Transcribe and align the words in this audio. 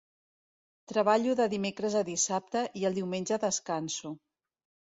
Treballo 0.91 1.35
de 1.41 1.47
dimecres 1.51 1.99
a 2.01 2.03
dissabte, 2.09 2.65
i 2.81 2.89
el 2.91 2.99
diumenge 3.01 3.41
descanso. 3.47 4.17